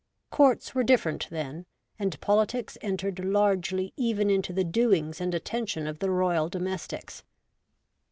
[0.31, 1.67] Courts were different then,
[1.99, 7.21] and politics entered largely even into the doings and attention of the royal domestics.